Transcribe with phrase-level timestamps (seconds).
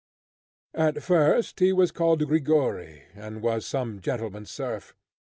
[0.73, 4.95] At first he was called only Grigory, and was some gentleman's serf.